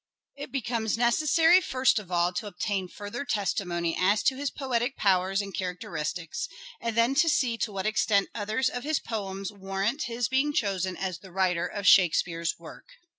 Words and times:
It 0.35 0.51
becomes 0.51 0.97
necessary 0.97 1.61
first 1.61 1.99
of 1.99 2.11
all 2.11 2.33
to 2.33 2.47
obtain 2.47 2.87
further 2.87 3.23
testimony 3.23 3.95
as 3.95 4.23
to 4.23 4.35
his 4.35 4.49
poetic 4.49 4.97
powers 4.97 5.43
and 5.43 5.53
characteristics, 5.53 6.47
and 6.81 6.97
then 6.97 7.13
to 7.13 7.29
see 7.29 7.55
to 7.59 7.71
what 7.71 7.85
extent 7.85 8.29
others 8.33 8.67
of 8.67 8.83
his 8.83 8.99
poems 8.99 9.51
warrant 9.51 10.05
his 10.05 10.27
being 10.27 10.53
chosen 10.53 10.97
as 10.97 11.19
the 11.19 11.31
writer 11.31 11.67
of 11.67 11.85
Shakespeare's 11.85 12.57
work. 12.57 12.87